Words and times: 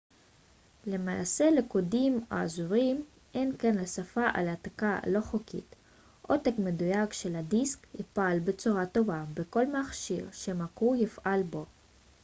למעשה 0.85 1.49
לקודים 1.51 2.19
האזוריים 2.29 3.05
אין 3.33 3.57
כל 3.57 3.77
השפעה 3.81 4.31
על 4.33 4.47
העתקה 4.47 4.99
לא 5.07 5.21
חוקית 5.21 5.75
עותק 6.21 6.53
מדויק 6.59 7.13
של 7.13 7.35
הדיסק 7.35 7.79
יפעל 7.99 8.39
בצורה 8.39 8.85
טובה 8.85 9.23
בכל 9.33 9.65
מכשיר 9.67 10.29
שהמקור 10.31 10.95
יפעל 10.95 11.43
בו 11.43 11.65